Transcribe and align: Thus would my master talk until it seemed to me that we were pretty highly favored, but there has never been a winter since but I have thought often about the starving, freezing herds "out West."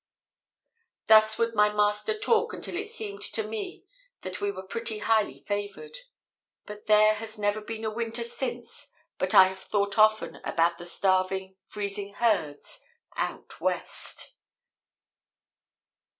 Thus 1.05 1.37
would 1.37 1.53
my 1.53 1.71
master 1.71 2.17
talk 2.17 2.53
until 2.53 2.75
it 2.75 2.89
seemed 2.89 3.21
to 3.21 3.43
me 3.43 3.85
that 4.21 4.41
we 4.41 4.49
were 4.49 4.63
pretty 4.65 4.97
highly 4.97 5.41
favored, 5.43 5.95
but 6.65 6.87
there 6.87 7.13
has 7.13 7.37
never 7.37 7.61
been 7.61 7.85
a 7.85 7.91
winter 7.91 8.23
since 8.23 8.89
but 9.19 9.35
I 9.35 9.43
have 9.47 9.59
thought 9.61 9.99
often 9.99 10.37
about 10.37 10.79
the 10.79 10.85
starving, 10.87 11.57
freezing 11.65 12.15
herds 12.15 12.83
"out 13.15 13.61
West." 13.61 14.37